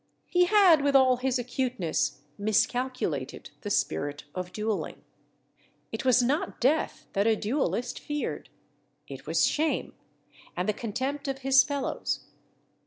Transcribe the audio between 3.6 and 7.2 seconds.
the spirit of duelling. It was not death